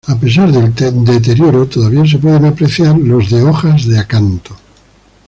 [0.07, 0.73] A pesar del
[1.05, 4.57] deterioro todavía se pueden apreciar los de hojas de acanto.